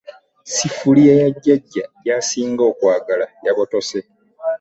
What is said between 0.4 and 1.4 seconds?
Sseffuliya ya